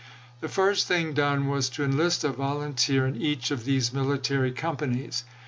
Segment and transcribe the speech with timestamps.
[0.39, 5.25] The first thing done was to enlist a volunteer in each of these military companies.